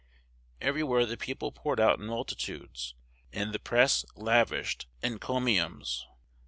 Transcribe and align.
Everywhere 0.61 1.05
the 1.05 1.15
people 1.15 1.51
poured 1.51 1.79
out 1.79 1.99
in 1.99 2.07
multitudes, 2.07 2.95
and 3.31 3.53
the 3.53 3.59
press 3.59 4.03
lavished 4.15 4.87
encomiums. 5.03 6.07